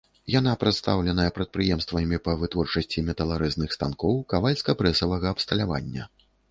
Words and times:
Яна 0.35 0.53
прадстаўленая 0.61 1.33
прадпрыемствамі 1.35 2.21
па 2.29 2.35
вытворчасці 2.41 3.05
металарэзных 3.11 3.69
станкоў, 3.79 4.13
кавальска-прэсавага 4.35 5.27
абсталявання. 5.37 6.15